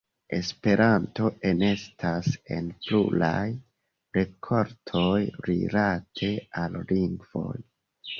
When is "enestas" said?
1.49-2.29